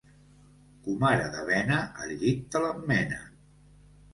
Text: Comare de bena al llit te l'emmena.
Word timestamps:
Comare 0.87 1.27
de 1.35 1.43
bena 1.49 1.77
al 2.05 2.15
llit 2.23 2.41
te 2.57 2.63
l'emmena. 2.65 3.21